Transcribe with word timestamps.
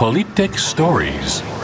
Polyptych 0.00 0.60
Stories. 0.60 1.59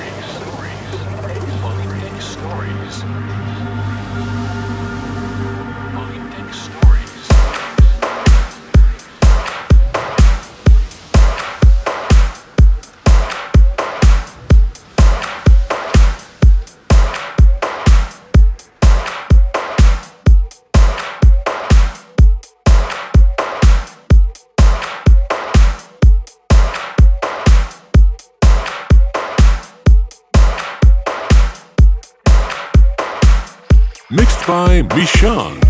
By 34.57 34.81
Mishan. 34.97 35.66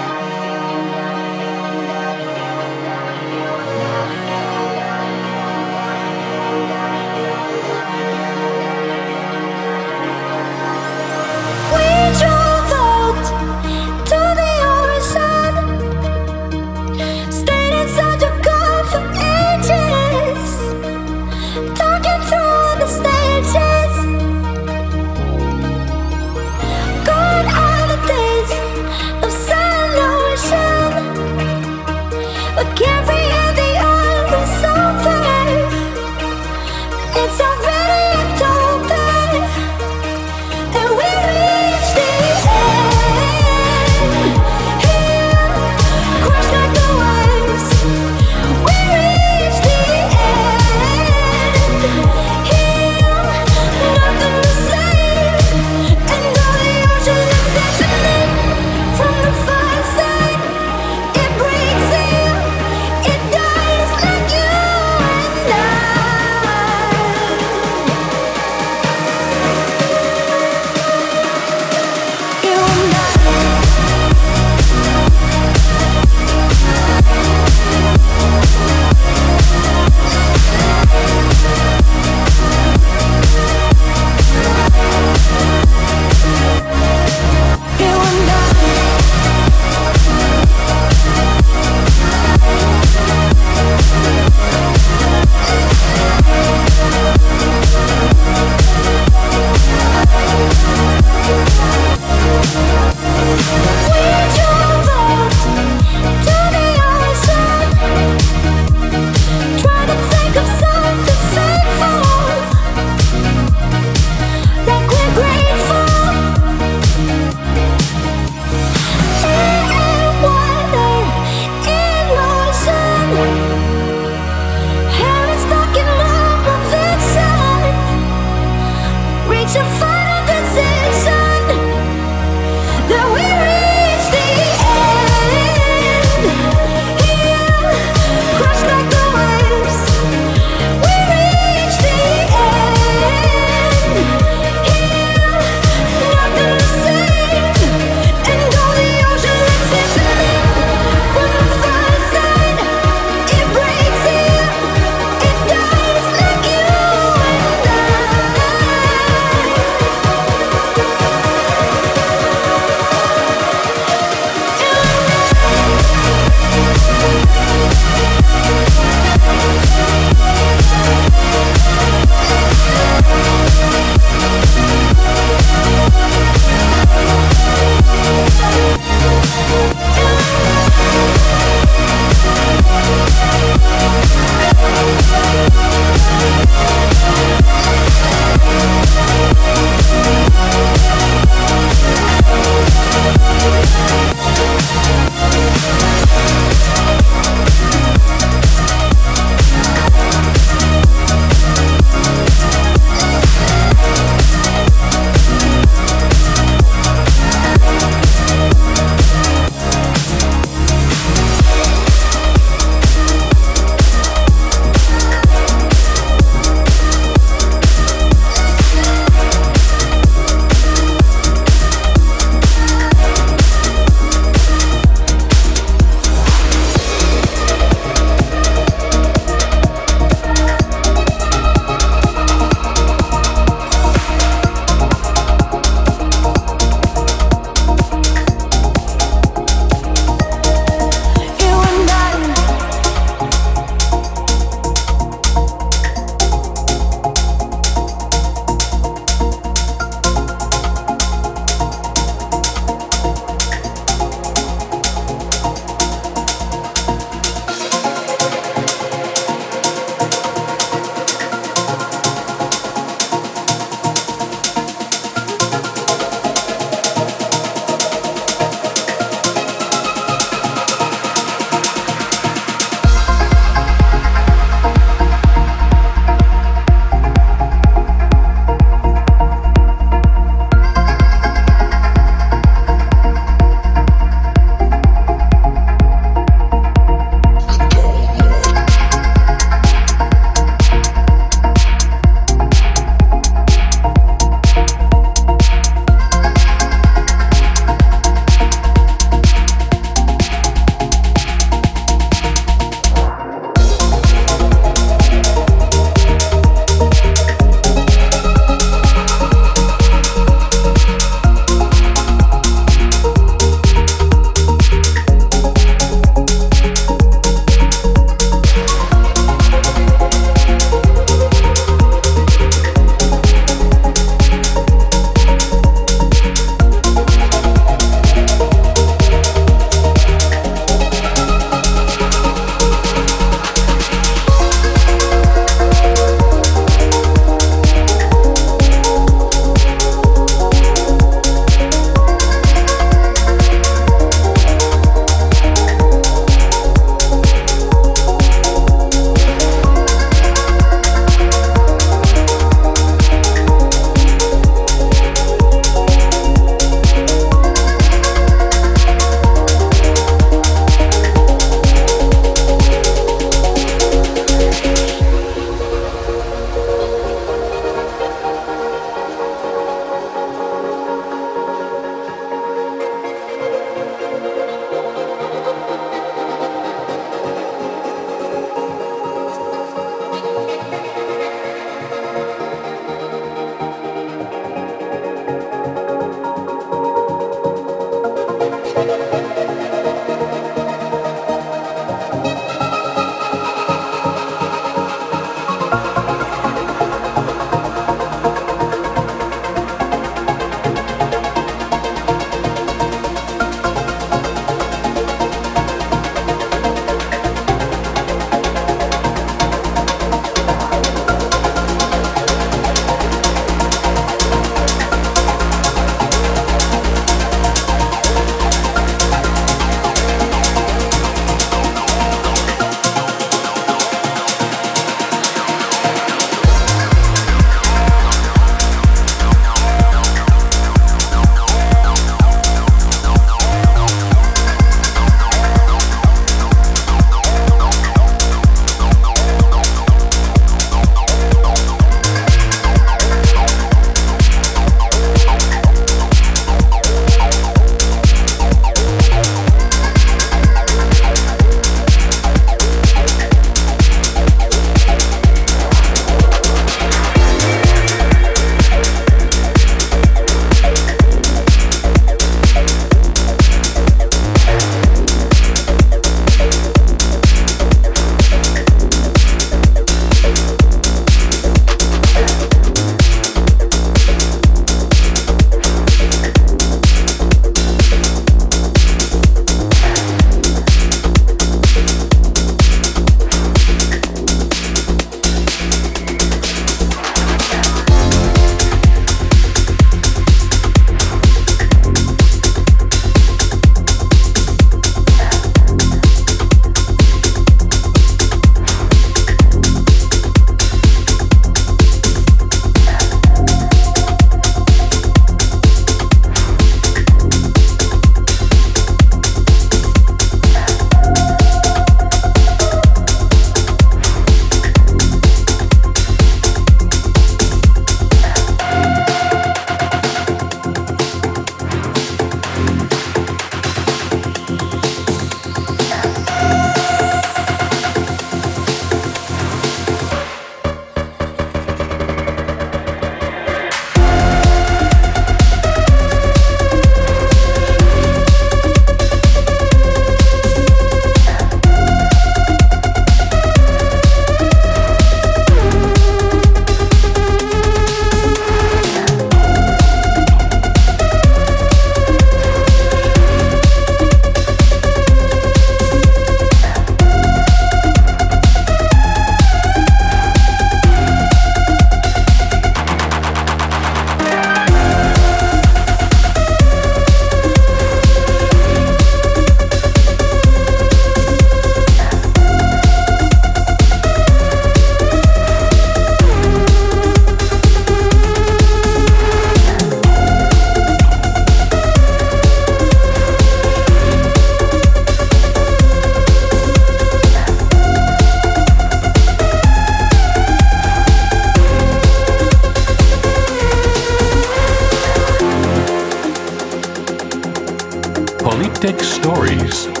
Eclectic 598.83 599.05
Stories. 599.05 600.00